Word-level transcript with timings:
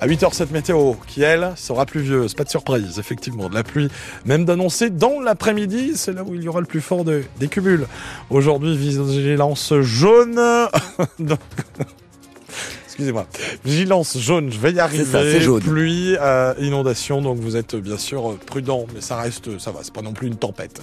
À 0.00 0.06
8h, 0.06 0.32
cette 0.32 0.50
météo 0.50 0.94
qui, 1.06 1.22
elle, 1.22 1.52
sera 1.56 1.86
pluvieuse. 1.86 2.34
Pas 2.34 2.44
de 2.44 2.50
surprise, 2.50 2.98
effectivement. 2.98 3.48
De 3.48 3.54
la 3.54 3.62
pluie, 3.62 3.88
même 4.26 4.44
d'annoncer 4.44 4.90
dans 4.90 5.20
l'après-midi. 5.20 5.92
C'est 5.94 6.12
là 6.12 6.22
où 6.24 6.34
il 6.34 6.42
y 6.42 6.48
aura 6.48 6.60
le 6.60 6.66
plus 6.66 6.80
fort 6.80 7.04
de, 7.04 7.24
des 7.38 7.48
cumuls. 7.48 7.86
Aujourd'hui, 8.30 8.76
vigilance 8.76 9.72
jaune. 9.80 10.38
Excusez-moi. 12.94 13.26
Vigilance 13.64 14.18
jaune, 14.18 14.52
je 14.52 14.58
vais 14.60 14.72
y 14.72 14.78
arriver. 14.78 15.04
Ça, 15.04 15.40
jaune. 15.40 15.60
Pluie, 15.60 16.16
euh, 16.20 16.54
inondation, 16.60 17.22
donc 17.22 17.38
vous 17.38 17.56
êtes 17.56 17.74
bien 17.74 17.98
sûr 17.98 18.36
prudent, 18.46 18.86
mais 18.94 19.00
ça 19.00 19.16
reste, 19.16 19.58
ça 19.58 19.72
va, 19.72 19.80
c'est 19.82 19.92
pas 19.92 20.02
non 20.02 20.12
plus 20.12 20.28
une 20.28 20.36
tempête. 20.36 20.80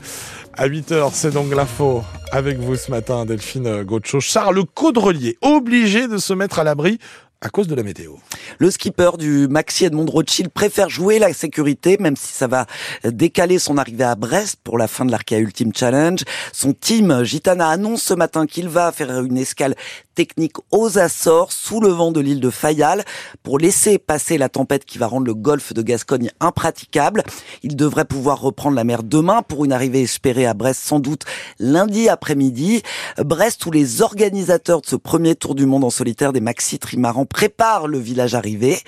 À 0.53 0.67
8h, 0.67 1.11
c'est 1.13 1.31
donc 1.31 1.55
l'info 1.55 2.03
avec 2.33 2.59
vous 2.59 2.75
ce 2.75 2.91
matin, 2.91 3.25
Delphine 3.25 3.83
Gaucho. 3.83 4.19
Charles 4.19 4.65
Caudrelier, 4.73 5.37
obligé 5.41 6.09
de 6.09 6.17
se 6.17 6.33
mettre 6.33 6.59
à 6.59 6.65
l'abri 6.65 6.99
à 7.41 7.49
cause 7.49 7.67
de 7.67 7.73
la 7.73 7.81
météo. 7.81 8.13
Le 8.59 8.69
skipper 8.69 9.11
du 9.17 9.47
Maxi 9.47 9.85
Edmond 9.85 10.05
Rothschild 10.05 10.49
préfère 10.49 10.89
jouer 10.89 11.17
la 11.17 11.33
sécurité, 11.33 11.97
même 11.99 12.15
si 12.15 12.33
ça 12.33 12.45
va 12.45 12.67
décaler 13.03 13.57
son 13.57 13.79
arrivée 13.79 14.03
à 14.03 14.13
Brest 14.13 14.57
pour 14.63 14.77
la 14.77 14.87
fin 14.87 15.05
de 15.05 15.11
l'Arkea 15.11 15.39
Ultimate 15.39 15.75
Challenge. 15.75 16.19
Son 16.53 16.73
team 16.73 17.23
Gitana 17.23 17.69
annonce 17.69 18.03
ce 18.03 18.13
matin 18.13 18.45
qu'il 18.45 18.69
va 18.69 18.91
faire 18.91 19.23
une 19.23 19.37
escale 19.37 19.75
technique 20.15 20.57
aux 20.71 20.97
Açores, 20.97 21.51
sous 21.51 21.79
le 21.79 21.89
vent 21.89 22.11
de 22.11 22.19
l'île 22.19 22.39
de 22.39 22.49
Fayal, 22.49 23.03
pour 23.43 23.59
laisser 23.59 23.97
passer 23.97 24.37
la 24.37 24.49
tempête 24.49 24.85
qui 24.85 24.97
va 24.97 25.07
rendre 25.07 25.25
le 25.25 25.33
golfe 25.33 25.73
de 25.73 25.81
Gascogne 25.81 26.31
impraticable. 26.39 27.23
Il 27.63 27.75
devrait 27.75 28.05
pouvoir 28.05 28.41
reprendre 28.41 28.75
la 28.75 28.83
mer 28.83 29.03
demain 29.03 29.41
pour 29.41 29.65
une 29.65 29.73
arrivée 29.73 30.01
espérée 30.01 30.45
à 30.45 30.53
Brest 30.53 30.81
sans 30.81 30.99
doute 30.99 31.23
lundi 31.59 32.09
après-midi. 32.09 32.83
Brest 33.17 33.65
où 33.65 33.71
les 33.71 34.01
organisateurs 34.01 34.81
de 34.81 34.87
ce 34.87 34.95
premier 34.95 35.35
tour 35.35 35.55
du 35.55 35.65
monde 35.65 35.83
en 35.83 35.89
solitaire 35.89 36.33
des 36.33 36.41
Maxi 36.41 36.79
Trimarans 36.79 37.25
préparent 37.25 37.87
le 37.87 37.99
village 37.99 38.35
arrivé. 38.35 38.79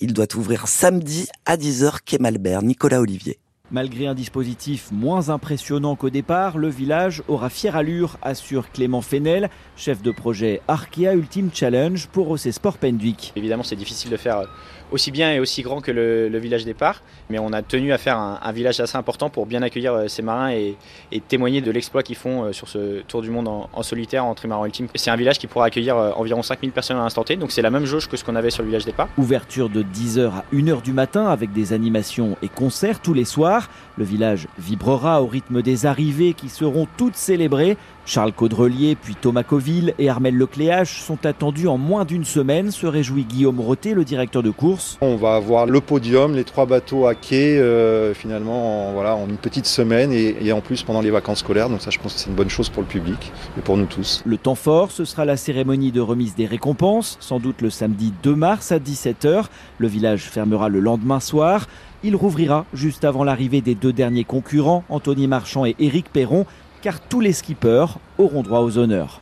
Il 0.00 0.12
doit 0.12 0.36
ouvrir 0.36 0.68
samedi 0.68 1.28
à 1.46 1.56
10h 1.56 1.98
quai 2.04 2.18
Malbert. 2.18 2.62
Nicolas 2.62 3.00
Olivier. 3.00 3.38
Malgré 3.70 4.06
un 4.06 4.14
dispositif 4.14 4.90
moins 4.92 5.28
impressionnant 5.28 5.94
qu'au 5.94 6.08
départ, 6.08 6.56
le 6.56 6.68
village 6.68 7.22
aura 7.28 7.50
fière 7.50 7.76
allure, 7.76 8.16
assure 8.22 8.70
Clément 8.70 9.02
Fenel, 9.02 9.50
chef 9.76 10.00
de 10.00 10.10
projet 10.10 10.62
Arkea 10.68 11.12
Ultimate 11.12 11.54
Challenge 11.54 12.06
pour 12.06 12.30
OC 12.30 12.50
Sport 12.50 12.78
Pendwick. 12.78 13.34
Évidemment, 13.36 13.62
c'est 13.62 13.76
difficile 13.76 14.10
de 14.10 14.16
faire 14.16 14.44
aussi 14.90 15.10
bien 15.10 15.32
et 15.32 15.40
aussi 15.40 15.62
grand 15.62 15.80
que 15.80 15.90
le, 15.90 16.28
le, 16.28 16.38
village 16.38 16.64
départ, 16.64 17.02
mais 17.28 17.38
on 17.38 17.52
a 17.52 17.62
tenu 17.62 17.92
à 17.92 17.98
faire 17.98 18.16
un, 18.16 18.38
un 18.42 18.52
village 18.52 18.80
assez 18.80 18.96
important 18.96 19.28
pour 19.30 19.46
bien 19.46 19.62
accueillir 19.62 19.92
euh, 19.92 20.08
ces 20.08 20.22
marins 20.22 20.50
et, 20.50 20.76
et 21.12 21.20
témoigner 21.20 21.60
de 21.60 21.70
l'exploit 21.70 22.02
qu'ils 22.02 22.16
font 22.16 22.44
euh, 22.44 22.52
sur 22.52 22.68
ce 22.68 23.00
tour 23.02 23.22
du 23.22 23.30
monde 23.30 23.48
en, 23.48 23.68
en 23.72 23.82
solitaire 23.82 24.24
en 24.24 24.34
trimaran 24.34 24.64
ultime. 24.64 24.88
C'est 24.94 25.10
un 25.10 25.16
village 25.16 25.38
qui 25.38 25.46
pourra 25.46 25.66
accueillir 25.66 25.96
euh, 25.96 26.12
environ 26.12 26.42
5000 26.42 26.72
personnes 26.72 26.96
à 26.96 27.02
l'instant 27.02 27.24
T, 27.24 27.36
donc 27.36 27.52
c'est 27.52 27.62
la 27.62 27.70
même 27.70 27.84
jauge 27.84 28.08
que 28.08 28.16
ce 28.16 28.24
qu'on 28.24 28.36
avait 28.36 28.50
sur 28.50 28.62
le 28.62 28.68
village 28.68 28.84
départ. 28.84 29.08
Ouverture 29.18 29.68
de 29.68 29.82
10h 29.82 30.30
à 30.30 30.44
1h 30.54 30.82
du 30.82 30.92
matin 30.92 31.26
avec 31.26 31.52
des 31.52 31.72
animations 31.72 32.36
et 32.42 32.48
concerts 32.48 33.00
tous 33.00 33.14
les 33.14 33.24
soirs. 33.24 33.57
Le 33.96 34.04
village 34.04 34.48
vibrera 34.58 35.22
au 35.22 35.26
rythme 35.26 35.62
des 35.62 35.86
arrivées 35.86 36.34
qui 36.34 36.48
seront 36.48 36.86
toutes 36.96 37.16
célébrées. 37.16 37.76
Charles 38.08 38.32
Caudrelier, 38.32 38.96
puis 38.96 39.14
Thomas 39.14 39.42
Coville 39.42 39.92
et 39.98 40.08
Armel 40.08 40.34
Lecléache 40.34 41.02
sont 41.02 41.26
attendus 41.26 41.68
en 41.68 41.76
moins 41.76 42.06
d'une 42.06 42.24
semaine, 42.24 42.70
se 42.70 42.86
réjouit 42.86 43.24
Guillaume 43.24 43.60
Roté, 43.60 43.92
le 43.92 44.02
directeur 44.02 44.42
de 44.42 44.50
course. 44.50 44.96
On 45.02 45.16
va 45.16 45.34
avoir 45.34 45.66
le 45.66 45.80
podium, 45.82 46.34
les 46.34 46.44
trois 46.44 46.64
bateaux 46.64 47.06
à 47.06 47.14
quai, 47.14 47.58
euh, 47.58 48.14
finalement, 48.14 48.88
en, 48.88 48.92
voilà, 48.94 49.14
en 49.14 49.28
une 49.28 49.36
petite 49.36 49.66
semaine 49.66 50.10
et, 50.10 50.36
et, 50.40 50.52
en 50.52 50.62
plus 50.62 50.82
pendant 50.82 51.02
les 51.02 51.10
vacances 51.10 51.40
scolaires. 51.40 51.68
Donc 51.68 51.82
ça, 51.82 51.90
je 51.90 51.98
pense 51.98 52.14
que 52.14 52.20
c'est 52.20 52.30
une 52.30 52.36
bonne 52.36 52.48
chose 52.48 52.70
pour 52.70 52.82
le 52.82 52.88
public 52.88 53.30
et 53.58 53.60
pour 53.60 53.76
nous 53.76 53.84
tous. 53.84 54.22
Le 54.24 54.38
temps 54.38 54.54
fort, 54.54 54.90
ce 54.90 55.04
sera 55.04 55.26
la 55.26 55.36
cérémonie 55.36 55.92
de 55.92 56.00
remise 56.00 56.34
des 56.34 56.46
récompenses, 56.46 57.18
sans 57.20 57.40
doute 57.40 57.60
le 57.60 57.68
samedi 57.68 58.14
2 58.22 58.34
mars 58.34 58.72
à 58.72 58.78
17h. 58.78 59.44
Le 59.76 59.86
village 59.86 60.22
fermera 60.22 60.70
le 60.70 60.80
lendemain 60.80 61.20
soir. 61.20 61.66
Il 62.04 62.14
rouvrira 62.14 62.64
juste 62.72 63.04
avant 63.04 63.24
l'arrivée 63.24 63.60
des 63.60 63.74
deux 63.74 63.92
derniers 63.92 64.24
concurrents, 64.24 64.84
Anthony 64.88 65.26
Marchand 65.26 65.66
et 65.66 65.74
Éric 65.80 66.10
Perron, 66.12 66.46
car 66.80 67.00
tous 67.00 67.20
les 67.20 67.32
skippers 67.32 67.98
auront 68.18 68.42
droit 68.42 68.60
aux 68.60 68.78
honneurs. 68.78 69.20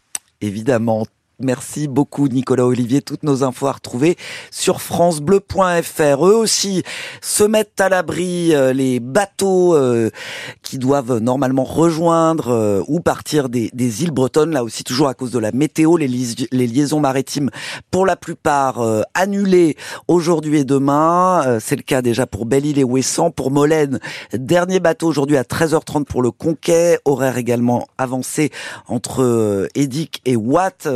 Merci 1.39 1.87
beaucoup 1.87 2.29
Nicolas 2.29 2.65
Olivier. 2.65 3.03
Toutes 3.03 3.23
nos 3.23 3.45
infos 3.45 3.67
à 3.67 3.73
retrouver 3.73 4.17
sur 4.51 4.81
francebleu.fr. 4.81 6.27
Eux 6.27 6.35
aussi 6.35 6.83
se 7.21 7.45
mettent 7.45 7.79
à 7.79 7.91
l'abri 7.91 8.55
euh, 8.55 8.73
les 8.73 9.01
bateaux 9.01 9.75
euh, 9.75 10.09
qui 10.63 10.79
doivent 10.79 11.19
normalement 11.19 11.65
rejoindre 11.65 12.49
euh, 12.49 12.83
ou 12.89 13.01
partir 13.01 13.51
des, 13.51 13.69
des, 13.75 14.03
îles 14.03 14.13
bretonnes. 14.13 14.53
Là 14.53 14.65
aussi 14.65 14.83
toujours 14.83 15.09
à 15.09 15.15
cause 15.15 15.31
de 15.31 15.39
la 15.39 15.53
météo, 15.53 15.99
les, 15.99 16.09
les 16.09 16.67
liaisons 16.67 17.01
maritimes 17.01 17.51
pour 17.91 18.07
la 18.07 18.17
plupart 18.17 18.81
euh, 18.81 19.03
annulées 19.13 19.77
aujourd'hui 20.09 20.61
et 20.61 20.65
demain. 20.65 21.43
Euh, 21.47 21.61
c'est 21.61 21.77
le 21.77 21.83
cas 21.83 22.01
déjà 22.01 22.27
pour 22.27 22.47
Belle-Île 22.47 22.79
et 22.79 22.85
Ouessant. 22.85 23.31
Pour 23.31 23.51
Molène, 23.51 24.01
dernier 24.33 24.81
bateau 24.81 25.07
aujourd'hui 25.07 25.37
à 25.37 25.43
13h30 25.43 26.05
pour 26.05 26.23
le 26.23 26.31
Conquet. 26.31 26.99
Horaire 27.05 27.37
également 27.37 27.87
avancé 27.99 28.51
entre 28.89 29.69
Édic 29.75 30.23
et 30.25 30.37
Watt 30.37 30.89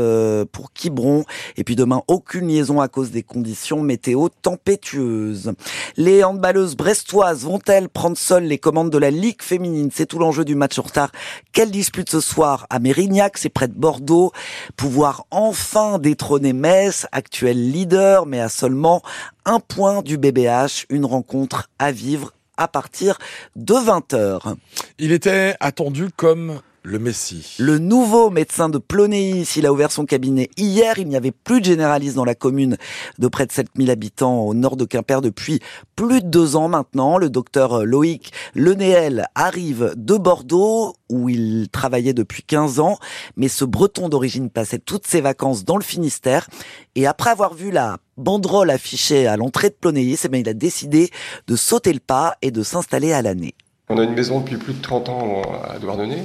pour 0.53 0.73
Quiberon. 0.73 1.25
Et 1.57 1.65
puis 1.65 1.77
demain, 1.77 2.03
aucune 2.09 2.49
liaison 2.49 2.81
à 2.81 2.89
cause 2.89 3.11
des 3.11 3.23
conditions 3.23 3.83
météo 3.83 4.29
tempétueuses. 4.43 5.53
Les 5.97 6.25
handballeuses 6.25 6.77
brestoises 6.77 7.45
vont-elles 7.45 7.89
prendre 7.89 8.17
seules 8.17 8.45
les 8.45 8.59
commandes 8.59 8.91
de 8.91 8.99
la 8.99 9.11
Ligue 9.11 9.43
féminine? 9.43 9.91
C'est 9.93 10.07
tout 10.07 10.19
l'enjeu 10.19 10.45
du 10.45 10.55
match 10.55 10.79
en 10.79 10.83
retard. 10.83 11.11
Quelle 11.53 11.71
dispute 11.71 12.11
ce 12.11 12.21
soir 12.21 12.67
à 12.71 12.79
Mérignac, 12.79 13.39
c'est 13.39 13.49
près 13.49 13.69
de 13.69 13.75
Bordeaux. 13.75 14.33
Pouvoir 14.77 15.27
enfin 15.31 15.99
détrôner 15.99 16.53
Metz, 16.53 17.07
actuel 17.13 17.71
leader, 17.71 18.27
mais 18.27 18.41
à 18.41 18.49
seulement 18.49 19.03
un 19.45 19.61
point 19.61 20.03
du 20.03 20.19
BBH. 20.19 20.87
Une 20.89 21.05
rencontre 21.05 21.69
à 21.79 21.93
vivre 21.93 22.33
à 22.57 22.69
partir 22.69 23.19
de 23.57 23.75
20h. 23.75 24.55
Il 24.99 25.13
était 25.13 25.57
attendu 25.61 26.11
comme 26.15 26.61
le 26.83 26.99
Messie. 26.99 27.57
Le 27.59 27.79
nouveau 27.79 28.31
médecin 28.31 28.69
de 28.69 28.79
Plonéis, 28.79 29.55
il 29.57 29.67
a 29.67 29.73
ouvert 29.73 29.93
son 29.93 30.07
cabinet 30.07 30.49
hier. 30.57 30.99
Il 30.99 31.09
n'y 31.09 31.17
avait 31.17 31.31
plus 31.31 31.61
de 31.61 31.67
généraliste 31.67 32.17
dans 32.17 32.25
la 32.25 32.35
commune 32.35 32.77
de 33.19 33.29
près 33.29 33.47
de 33.47 33.53
7000 33.53 33.91
habitants 33.91 34.41
au 34.41 34.55
nord 34.55 34.77
de 34.77 34.85
Quimper 34.85 35.21
depuis 35.21 35.61
plus 35.97 36.23
de 36.23 36.29
deux 36.29 36.57
ans 36.57 36.69
maintenant. 36.69 37.19
Le 37.19 37.29
docteur 37.29 37.85
Loïc 37.85 38.33
Lenéel 38.55 39.27
arrive 39.35 39.93
de 39.97 40.17
Bordeaux 40.17 40.95
où 41.09 41.29
il 41.29 41.69
travaillait 41.71 42.15
depuis 42.15 42.43
15 42.43 42.81
ans. 42.81 42.99
Mais 43.37 43.49
ce 43.49 43.65
breton 43.65 44.09
d'origine 44.09 44.49
passait 44.51 44.79
toutes 44.79 45.07
ses 45.07 45.21
vacances 45.21 45.65
dans 45.65 45.77
le 45.77 45.83
Finistère. 45.83 46.49
Et 46.95 47.07
après 47.07 47.31
avoir 47.31 47.55
vu 47.55 47.71
la 47.71 47.99
banderole 48.17 48.71
affichée 48.71 49.27
à 49.27 49.37
l'entrée 49.37 49.71
de 49.71 49.75
Plonéis, 49.75 50.21
eh 50.25 50.29
bien, 50.29 50.41
il 50.41 50.49
a 50.49 50.55
décidé 50.55 51.11
de 51.47 51.57
sauter 51.57 51.93
le 51.93 52.01
pas 52.01 52.37
et 52.43 52.51
de 52.51 52.63
s'installer 52.63 53.13
à 53.13 53.23
l'année. 53.23 53.55
On 53.89 53.99
a 53.99 54.05
une 54.05 54.15
maison 54.15 54.41
depuis 54.41 54.57
plus 54.57 54.75
de 54.75 54.81
30 54.81 55.09
ans 55.09 55.43
à 55.69 55.79
Douarnenez. 55.79 56.23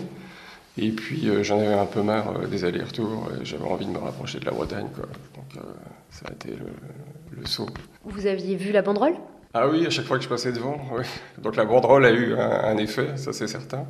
Et 0.78 0.90
puis 0.91 1.30
euh, 1.30 1.41
j'en 1.41 1.58
avais 1.59 1.74
un 1.74 1.86
peu 1.86 2.02
marre 2.02 2.34
euh, 2.38 2.47
des 2.47 2.66
allers-retours, 2.66 3.30
j'avais 3.44 3.63
envie 3.63 3.86
de 3.86 3.91
me 3.91 3.97
rapprocher 3.97 4.40
de 4.40 4.46
la 4.46 4.52
Bretagne, 4.52 4.88
quoi. 4.94 5.06
donc 5.36 5.46
euh, 5.58 5.62
ça 6.09 6.25
a 6.30 6.34
été 6.34 6.50
le, 6.50 7.40
le, 7.40 7.46
saut. 7.46 7.69
Vous 8.03 8.28
aviez 8.28 8.56
vu 8.58 8.74
la 8.74 8.81
banderole? 8.81 9.16
Ah 9.53 9.69
oui, 9.69 9.85
à 9.88 9.90
chaque 9.90 10.06
fois 10.06 10.18
que 10.18 10.24
je 10.24 10.28
passais 10.28 10.52
devant. 10.52 10.78
Donc 11.38 11.56
la 11.56 11.64
banderole 11.64 12.06
a 12.06 12.12
eu 12.12 12.34
un, 12.34 12.64
un 12.66 12.78
effet, 12.78 13.16
ça 13.16 13.31
c'est 13.31 13.47
certain. 13.47 13.85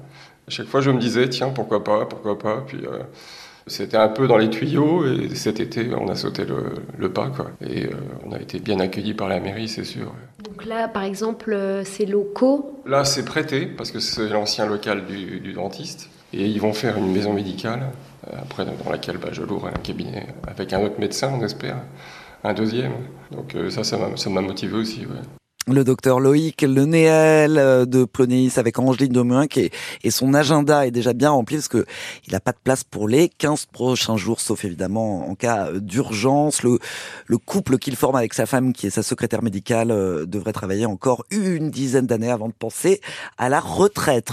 À 0.47 0.51
chaque 0.51 0.67
fois 0.67 0.81
je 0.81 0.91
me 0.91 0.99
disais, 0.99 1.27
tiens, 1.27 1.49
pourquoi 1.49 1.83
pas, 1.83 2.05
pourquoi 2.05 2.37
pas, 2.37 2.63
puis 2.67 2.81
c'était 3.65 3.97
un 3.97 4.09
peu 4.09 4.27
dans 4.27 4.37
les 4.37 4.51
tuyaux, 4.51 5.07
et 5.07 5.33
cet 5.33 5.59
été 5.59 5.89
on 5.95 6.07
a 6.07 6.13
sauté 6.13 6.45
le, 6.45 6.65
le 6.99 7.11
pas, 7.11 7.29
quoi. 7.35 7.47
Et 7.67 7.89
on 8.27 8.31
a 8.31 8.39
été 8.39 8.59
bien 8.59 8.79
accueillis 8.79 9.15
par 9.15 9.27
la 9.27 9.39
mairie, 9.39 9.67
c'est 9.67 9.85
sûr. 9.85 10.13
Donc 10.43 10.65
là, 10.65 10.87
par 10.87 11.01
exemple, 11.01 11.57
c'est 11.83 12.05
locaux? 12.05 12.79
Là 12.85 13.05
c'est 13.05 13.25
prêté, 13.25 13.65
parce 13.65 13.89
que 13.89 13.99
c'est 13.99 14.29
l'ancien 14.29 14.67
local 14.67 15.07
du, 15.07 15.39
du 15.39 15.53
dentiste. 15.53 16.11
Et 16.35 16.47
ils 16.47 16.59
vont 16.59 16.73
faire 16.73 16.97
une 16.97 17.11
maison 17.13 17.33
médicale, 17.33 17.91
euh, 18.27 18.37
après 18.41 18.65
dans 18.65 18.91
laquelle 18.91 19.17
bah, 19.17 19.29
je 19.31 19.41
lourd 19.41 19.67
un 19.67 19.71
cabinet 19.71 20.27
avec 20.45 20.73
un 20.73 20.81
autre 20.81 20.99
médecin, 20.99 21.31
on 21.33 21.43
espère, 21.43 21.77
un 22.43 22.53
deuxième. 22.53 22.93
Donc 23.31 23.55
euh, 23.55 23.69
ça, 23.69 23.83
ça 23.83 24.29
m'a 24.29 24.41
motivé 24.41 24.75
aussi. 24.75 25.05
Ouais 25.05 25.44
le 25.67 25.83
docteur 25.83 26.19
Loïc 26.19 26.61
Lenéel 26.61 27.55
de 27.87 28.05
Plonéis 28.05 28.53
avec 28.57 28.77
Angeline 28.77 29.11
Domuin 29.11 29.45
et, 29.55 29.71
et 30.03 30.11
son 30.11 30.35
agenda 30.35 30.85
est 30.85 30.91
déjà 30.91 31.13
bien 31.13 31.31
rempli 31.31 31.55
parce 31.55 31.67
que 31.67 31.85
il 32.27 32.33
n'a 32.33 32.39
pas 32.39 32.51
de 32.51 32.59
place 32.63 32.83
pour 32.83 33.07
les 33.07 33.29
15 33.29 33.65
prochains 33.65 34.15
jours, 34.15 34.41
sauf 34.41 34.63
évidemment 34.63 35.27
en 35.27 35.33
cas 35.33 35.71
d'urgence. 35.73 36.61
Le, 36.61 36.77
le 37.25 37.37
couple 37.39 37.79
qu'il 37.79 37.95
forme 37.95 38.15
avec 38.15 38.35
sa 38.35 38.45
femme, 38.45 38.73
qui 38.73 38.87
est 38.87 38.91
sa 38.91 39.01
secrétaire 39.01 39.41
médicale, 39.41 39.89
euh, 39.89 40.25
devrait 40.27 40.53
travailler 40.53 40.85
encore 40.85 41.25
une 41.31 41.71
dizaine 41.71 42.05
d'années 42.05 42.29
avant 42.29 42.47
de 42.47 42.53
penser 42.53 43.01
à 43.39 43.49
la 43.49 43.59
retraite. 43.59 44.31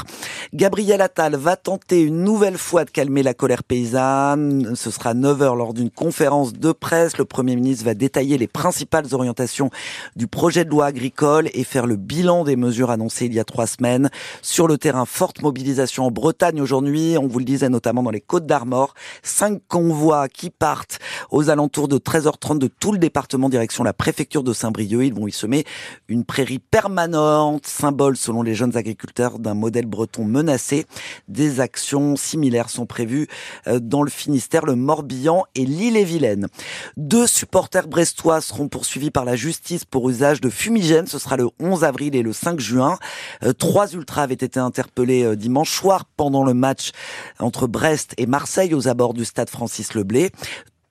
Gabriel 0.53 1.01
Attal 1.01 1.37
va 1.37 1.57
tenter 1.57 2.03
une 2.03 2.23
nouvelle 2.25 2.59
fois 2.59 2.85
de 2.85 2.91
calmer 2.91 3.23
la 3.23 3.33
colère 3.33 3.65
paysanne. 3.65 4.75
Ce 4.77 4.91
sera 4.91 5.15
9 5.15 5.41
heures 5.41 5.57
lors 5.57 5.73
d'une 5.73 5.91
conférence 5.91 6.53
de 6.53 6.73
presse. 6.73 7.17
Le 7.17 7.25
Premier 7.25 7.57
ministre 7.57 7.87
va 7.87 7.95
détailler 7.95 8.37
les 8.37 8.49
principales 8.49 9.07
orientations 9.13 9.71
du 10.15 10.27
projet 10.27 10.67
de 10.67 10.71
loi 10.71 10.87
agricole 10.87 11.22
écoles 11.23 11.51
et 11.55 11.63
faire 11.63 11.87
le 11.87 11.95
bilan 11.95 12.43
des 12.43 12.57
mesures 12.57 12.91
annoncées 12.91 13.27
il 13.27 13.35
y 13.35 13.39
a 13.39 13.45
trois 13.45 13.69
semaines. 13.69 14.11
Sur 14.43 14.67
le 14.67 14.77
terrain, 14.77 15.07
forte 15.07 15.41
mobilisation 15.41 16.07
en 16.07 16.11
Bretagne 16.11 16.61
aujourd'hui. 16.61 17.17
On 17.17 17.29
vous 17.29 17.39
le 17.39 17.45
disait 17.45 17.69
notamment 17.69 18.03
dans 18.03 18.11
les 18.11 18.21
Côtes 18.21 18.45
d'Armor. 18.45 18.95
Cinq 19.23 19.61
convois 19.69 20.29
qui 20.29 20.51
partent 20.51 20.99
aux 21.31 21.49
alentours 21.49 21.87
de 21.87 21.99
13h30 21.99 22.59
de 22.59 22.67
tout 22.67 22.91
le 22.91 22.99
département 22.99 23.49
direction 23.49 23.85
la 23.85 23.93
préfecture 23.93 24.43
de 24.43 24.53
Saint-Brieuc. 24.53 25.07
Ils 25.07 25.15
vont 25.15 25.29
y 25.29 25.33
semer 25.33 25.65
une 26.09 26.25
prairie 26.25 26.59
permanente, 26.59 27.67
symbole 27.69 28.17
selon 28.17 28.43
les 28.43 28.57
jeunes 28.57 28.77
agriculteurs 28.77 29.39
d'un 29.39 29.55
modèle 29.55 29.87
breton 29.87 30.25
menacé. 30.25 30.87
Des 31.29 31.61
actions 31.61 32.17
similaires 32.17 32.69
sont 32.69 32.87
prévues 32.87 33.29
euh, 33.69 33.79
dans 33.79 34.03
le 34.03 34.11
Finistère, 34.11 34.67
le 34.67 34.75
Morbihan 34.75 35.45
et 35.55 35.65
l'île-et-Vilaine. 35.65 36.49
Deux 36.97 37.29
supporters 37.29 37.87
brestois 37.87 38.41
seront 38.41 38.67
poursuivis 38.67 39.13
par 39.13 39.25
la 39.25 39.37
justice 39.37 39.85
pour 39.85 40.11
usage 40.11 40.41
de 40.41 40.51
fumigène. 40.51 41.07
Ce 41.13 41.19
sera 41.19 41.37
le 41.37 41.51
11 41.61 41.85
avril 41.85 42.17
et 42.17 42.23
le 42.23 42.33
5 42.33 42.59
juin. 42.59 42.99
Euh, 43.43 43.53
trois 43.53 43.93
ultras 43.93 44.23
avaient 44.23 44.33
été 44.33 44.59
interpellés 44.59 45.25
euh, 45.25 45.37
dimanche 45.37 45.71
soir 45.71 46.07
pendant 46.17 46.43
le 46.43 46.55
match 46.55 46.93
entre 47.39 47.67
Brest 47.67 48.15
et 48.17 48.25
Marseille 48.25 48.73
aux 48.73 48.89
abords 48.89 49.13
du 49.13 49.27
stade 49.27 49.51
Francis 49.51 49.93
Leblé 49.95 50.31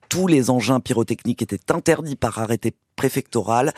tous 0.08 0.26
les 0.26 0.50
engins 0.50 0.78
pyrotechniques 0.78 1.40
étaient 1.40 1.72
interdits 1.72 2.16
par 2.16 2.38
arrêté 2.38 2.74
préfectorale. 2.96 3.72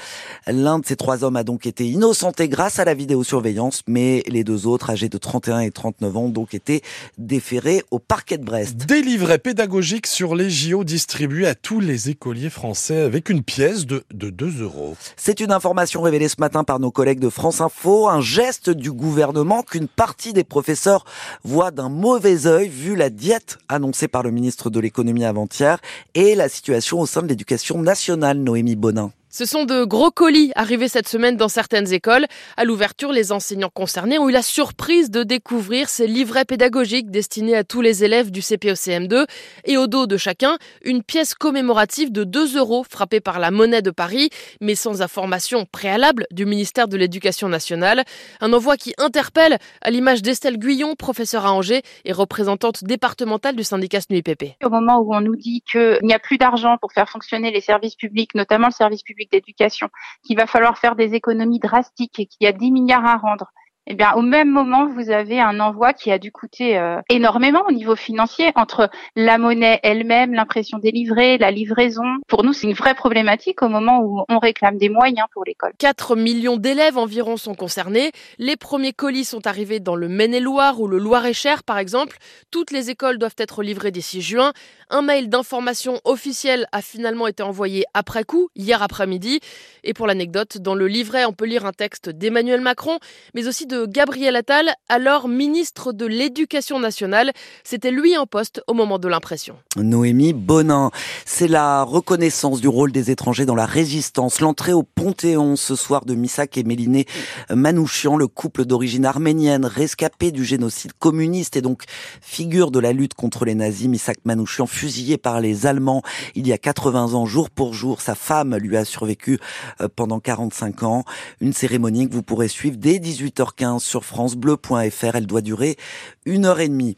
L'un 0.47 0.79
de 0.79 0.87
ces 0.87 0.97
trois 0.97 1.25
hommes 1.25 1.37
a 1.37 1.45
donc 1.45 1.67
été 1.67 1.87
innocenté 1.87 2.49
grâce 2.49 2.79
à 2.79 2.85
la 2.85 2.95
vidéosurveillance, 2.95 3.83
mais 3.87 4.23
les 4.27 4.45
deux 4.45 4.67
autres, 4.67 4.91
âgés 4.91 5.09
de 5.09 5.19
31 5.19 5.61
et 5.61 5.71
39 5.71 6.17
ans, 6.17 6.21
ont 6.25 6.29
donc 6.29 6.55
été 6.55 6.83
déférés 7.19 7.83
au 7.91 7.99
parquet 7.99 8.39
de 8.39 8.45
Brest. 8.45 8.77
Des 8.77 9.03
livrets 9.03 9.39
pédagogiques 9.39 10.07
sur 10.07 10.35
les 10.35 10.51
JO 10.51 10.85
distribués 10.85 11.47
à 11.47 11.55
tous 11.55 11.81
les 11.81 12.11
écoliers 12.11 12.51
français 12.51 13.01
avec 13.01 13.31
une 13.31 13.43
pièce 13.43 13.87
de, 13.87 14.05
de 14.13 14.31
2 14.31 14.63
euros. 14.63 14.97
C'est 15.17 15.41
une 15.41 15.53
information 15.53 16.03
révélée 16.03 16.29
ce 16.29 16.37
matin 16.39 16.65
par 16.65 16.81
nos 16.81 16.91
collègues 16.91 17.21
de 17.21 17.29
France 17.29 17.61
Info, 17.61 18.09
un 18.09 18.21
geste 18.21 18.71
du 18.71 18.93
gouvernement 18.93 19.63
qu'une 19.63 19.89
partie 19.89 20.33
des 20.33 20.45
professeurs 20.45 21.05
voit 21.45 21.71
d'un 21.71 21.89
mauvais 21.89 22.47
œil 22.47 22.69
vu 22.69 22.97
la 22.97 23.11
diète 23.11 23.59
annoncée 23.69 24.09
par 24.09 24.23
le 24.23 24.31
ministre 24.31 24.71
de 24.71 24.81
l'économie 24.81 25.25
avant-hier 25.25 25.79
et 26.15 26.35
la 26.35 26.49
situation 26.49 27.01
au 27.01 27.07
sein 27.07 27.23
de 27.23 27.29
l'éducation 27.29 27.79
nationale, 27.79 28.39
Noémie 28.39 28.77
Bonin. 28.77 29.13
Ce 29.37 29.47
sont 29.47 29.65
de 29.65 29.83
gros 29.83 30.13
colis 30.13 30.53
arrivés 30.55 30.87
cette 30.87 31.09
semaine 31.09 31.37
dans 31.37 31.49
certaines 31.49 31.93
écoles. 31.93 32.27
À 32.57 32.63
l'ouverture, 32.65 33.11
les 33.11 33.33
enseignants 33.33 33.69
concernés 33.69 34.17
ont 34.17 34.29
eu 34.29 34.33
la 34.33 34.43
surprise 34.43 35.11
de 35.11 35.25
découvrir 35.25 35.89
ces 35.89 36.07
livrets 36.07 36.45
pédagogiques 36.45 37.11
destinés 37.11 37.57
à 37.57 37.65
tous 37.65 37.81
les 37.81 38.05
élèves 38.05 38.31
du 38.31 38.43
CPECM2 38.43 39.27
et 39.65 39.77
au 39.77 39.89
dos 39.89 40.07
de 40.07 40.17
chacun, 40.17 40.57
une 40.85 41.03
pièce 41.03 41.35
commémorative 41.35 42.13
de 42.13 42.23
2 42.23 42.57
euros 42.57 42.85
frappée 42.89 43.19
par 43.19 43.41
la 43.41 43.51
monnaie 43.51 43.83
de 43.83 43.91
Paris, 43.91 44.31
mais 44.61 44.77
sans 44.77 45.03
information 45.03 45.67
préalable 45.67 46.29
du 46.31 46.47
ministère 46.47 46.87
de 46.87 46.97
l'Éducation 46.97 47.49
nationale. 47.49 48.05
Un 48.41 48.53
envoi 48.53 48.77
qui 48.77 48.95
interpelle 48.99 49.59
à 49.81 49.91
l'image 49.91 50.23
d'Estelle 50.23 50.59
Guyon, 50.59 50.95
professeure 50.95 51.45
à 51.45 51.53
Angers 51.53 51.83
et 52.05 52.13
représentante 52.13 52.85
départementale 52.85 53.57
du 53.57 53.65
syndicat 53.65 54.01
SNUIPP. 54.01 54.55
Au 54.63 54.71
moment 54.71 54.99
où 54.99 55.13
on 55.13 55.21
nous 55.21 55.35
dit 55.35 55.65
qu'il 55.69 55.99
n'y 56.05 56.15
a 56.15 56.21
plus 56.21 56.39
d'argent 56.39 56.77
pour 56.81 56.93
faire 56.93 57.09
fonctionner 57.09 57.51
les 57.51 57.61
services 57.61 57.97
publics, 57.97 58.33
notamment 58.37 58.69
le 58.69 58.73
service 58.73 59.03
public 59.03 59.24
d'éducation, 59.31 59.89
qu'il 60.25 60.37
va 60.37 60.47
falloir 60.47 60.79
faire 60.79 60.97
des 60.97 61.15
économies 61.15 61.59
drastiques 61.59 62.19
et 62.19 62.27
qu'il 62.27 62.45
y 62.45 62.47
a 62.47 62.53
10 62.53 62.71
milliards 62.73 63.07
à 63.07 63.17
rendre 63.17 63.53
eh 63.87 63.95
bien, 63.95 64.15
au 64.15 64.23
même 64.23 64.49
moment, 64.49 64.87
vous 64.87 65.11
avez 65.11 65.41
un 65.41 65.61
envoi 65.61 65.93
qui 65.93 66.11
a 66.11 66.19
dû 66.19 66.33
coûter 66.33 66.79
euh, 66.79 67.01
énormément 67.11 67.63
au 67.69 67.73
niveau 67.73 67.97
financier 67.97 68.51
entre 68.55 68.89
la 69.15 69.37
monnaie 69.37 69.79
elle-même, 69.83 70.33
l'impression 70.33 70.79
des 70.79 70.91
livrets, 70.91 71.37
la 71.37 71.51
livraison. 71.51 72.05
Pour 72.27 72.45
nous, 72.45 72.55
c'est 72.55 72.67
une 72.67 72.75
vraie 72.75 72.95
problématique 72.95 73.61
au 73.61 73.69
moment 73.69 74.01
où 74.01 74.25
on 74.31 74.39
réclame 74.39 74.79
des 74.79 74.89
moyens 74.89 75.27
pour 75.35 75.45
l'école. 75.45 75.73
4 75.79 76.17
millions 76.17 76.57
d'élèves 76.57 76.97
environ 76.97 77.37
sont 77.37 77.55
concernés. 77.55 78.13
Les 78.39 78.57
premiers 78.57 78.95
colis 78.95 79.27
sont 79.27 79.47
arrivés 79.47 79.81
dans 79.81 79.97
le 79.97 80.09
Maine-et-Loire 80.09 80.81
ou 80.81 80.89
le 80.89 80.99
Loir-et-Cher, 80.99 81.63
par 81.63 81.77
exemple. 81.77 82.17
Toutes 82.51 82.71
les 82.71 82.89
écoles 82.89 83.19
doivent 83.19 83.37
être 83.37 83.63
livrées 83.63 83.91
d'ici 83.91 84.23
juin. 84.23 84.53
Un 84.89 85.03
mail 85.03 85.29
d'information 85.29 86.01
officiel 86.05 86.67
a 86.73 86.81
finalement 86.81 87.27
été 87.27 87.43
envoyé 87.43 87.85
après 87.93 88.25
coup, 88.25 88.49
hier 88.55 88.83
après-midi. 88.83 89.41
Et 89.83 89.93
pour 89.93 90.07
l'anecdote, 90.07 90.59
dans 90.59 90.75
le 90.75 90.87
livret, 90.87 91.27
on 91.27 91.33
peut 91.33 91.47
lire 91.47 91.67
un 91.67 91.73
texte 91.73 92.09
d'Emmanuel 92.09 92.63
Macron, 92.63 92.99
mais 93.35 93.47
aussi 93.47 93.67
de 93.67 93.74
Gabriel 93.87 94.37
Attal, 94.37 94.73
alors 94.89 95.29
ministre 95.29 95.93
de 95.93 96.07
l'Éducation 96.07 96.79
nationale. 96.79 97.33
C'était 97.65 97.91
lui 97.91 98.17
en 98.17 98.27
poste 98.27 98.63
au 98.67 98.75
moment 98.75 98.99
de 98.99 99.09
l'impression. 99.09 99.57
Noémie 99.77 100.33
Bonin, 100.33 100.91
c'est 101.25 101.49
la 101.49 101.83
reconnaissance 101.83 102.61
du 102.61 102.69
rôle 102.69 102.93
des 102.93 103.11
étrangers 103.11 103.47
dans 103.47 103.55
la 103.55 103.67
résistance. 103.67 104.41
L'entrée 104.41 104.73
au 104.73 104.83
Panthéon 104.83 105.57
ce 105.57 105.75
soir 105.75 106.05
de 106.05 106.15
Missak 106.15 106.57
et 106.57 106.63
Méliné 106.63 107.07
Manouchian, 107.51 108.17
le 108.17 108.29
couple 108.29 108.65
d'origine 108.65 109.05
arménienne 109.05 109.65
rescapé 109.65 110.31
du 110.31 110.45
génocide 110.45 110.93
communiste 110.99 111.57
et 111.57 111.63
donc 111.63 111.83
figure 112.21 112.71
de 112.71 112.79
la 112.79 112.93
lutte 112.93 113.15
contre 113.15 113.45
les 113.45 113.55
nazis. 113.55 113.89
Missak 113.89 114.19
Manouchian, 114.25 114.67
fusillé 114.67 115.19
par 115.19 115.41
les 115.41 115.67
Allemands 115.67 116.03
il 116.35 116.47
y 116.47 116.53
a 116.53 116.59
80 116.59 117.15
ans, 117.15 117.27
jour 117.27 117.51
pour 117.51 117.75
jour. 117.75 118.01
Sa 118.01 118.15
femme 118.15 118.57
lui 118.57 118.77
a 118.77 118.85
survécu 118.85 119.39
euh, 119.81 119.89
pendant 119.95 120.21
45 120.21 120.83
ans. 120.83 121.05
Une 121.41 121.53
cérémonie 121.53 122.09
que 122.09 122.15
vous 122.15 122.23
pourrez 122.23 122.49
suivre 122.49 122.77
dès 122.77 122.99
18h15 122.99 123.64
sur 123.79 124.05
francebleu.fr. 124.05 125.15
Elle 125.15 125.27
doit 125.27 125.41
durer 125.41 125.77
une 126.25 126.45
heure 126.45 126.61
et 126.61 126.69
demie. 126.69 126.97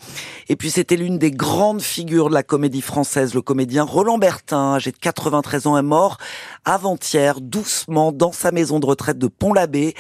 Et 0.48 0.56
puis 0.56 0.70
c'était 0.70 0.96
l'une 0.96 1.19
des 1.19 1.32
grandes 1.32 1.82
figures 1.82 2.28
de 2.28 2.34
la 2.34 2.44
comédie 2.44 2.81
française, 2.81 3.34
le 3.34 3.43
comédien 3.43 3.82
Roland 3.82 4.19
Bertin, 4.19 4.75
âgé 4.75 4.93
de 4.93 4.96
93 4.96 5.66
ans, 5.66 5.76
est 5.76 5.82
mort 5.82 6.19
avant-hier, 6.64 7.40
doucement, 7.40 8.12
dans 8.12 8.31
sa 8.31 8.52
maison 8.52 8.78
de 8.78 8.87
retraite 8.87 9.19
de 9.19 9.26
Pont-l'Abbé. 9.26 9.94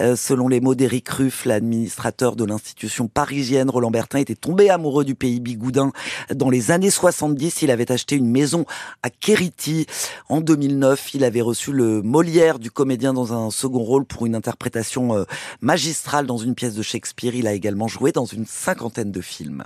Euh, 0.00 0.16
selon 0.16 0.48
les 0.48 0.60
mots 0.60 0.74
d'Éric 0.74 1.08
Ruff, 1.08 1.44
l'administrateur 1.44 2.34
de 2.36 2.44
l'institution 2.44 3.08
parisienne, 3.08 3.68
Roland 3.68 3.90
Bertin 3.90 4.18
était 4.20 4.34
tombé 4.34 4.70
amoureux 4.70 5.04
du 5.04 5.14
pays 5.14 5.40
bigoudin. 5.40 5.92
Dans 6.34 6.48
les 6.48 6.70
années 6.70 6.90
70, 6.90 7.62
il 7.62 7.70
avait 7.70 7.92
acheté 7.92 8.16
une 8.16 8.30
maison 8.30 8.64
à 9.02 9.10
Kériti. 9.10 9.86
En 10.28 10.40
2009, 10.40 11.14
il 11.14 11.24
avait 11.24 11.40
reçu 11.42 11.72
le 11.72 12.00
Molière 12.00 12.58
du 12.58 12.70
comédien 12.70 13.12
dans 13.12 13.34
un 13.34 13.50
second 13.50 13.82
rôle 13.82 14.04
pour 14.06 14.24
une 14.24 14.34
interprétation 14.34 15.14
euh, 15.14 15.24
magistrale 15.60 16.26
dans 16.26 16.38
une 16.38 16.54
pièce 16.54 16.74
de 16.74 16.82
Shakespeare. 16.82 17.34
Il 17.34 17.46
a 17.46 17.52
également 17.52 17.88
joué 17.88 18.12
dans 18.12 18.24
une 18.24 18.46
cinquantaine 18.46 19.12
de 19.12 19.20
films. 19.20 19.64